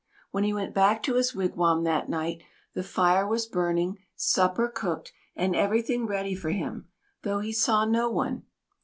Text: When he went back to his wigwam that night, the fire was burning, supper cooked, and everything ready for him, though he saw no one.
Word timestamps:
When 0.31 0.43
he 0.43 0.51
went 0.51 0.73
back 0.73 1.03
to 1.03 1.13
his 1.13 1.35
wigwam 1.35 1.83
that 1.83 2.09
night, 2.09 2.41
the 2.73 2.81
fire 2.81 3.27
was 3.27 3.45
burning, 3.45 3.99
supper 4.15 4.67
cooked, 4.67 5.13
and 5.35 5.55
everything 5.55 6.07
ready 6.07 6.33
for 6.33 6.49
him, 6.49 6.87
though 7.21 7.37
he 7.41 7.53
saw 7.53 7.85
no 7.85 8.09
one. 8.09 8.45